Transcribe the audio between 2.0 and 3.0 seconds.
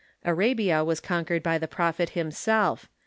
himself.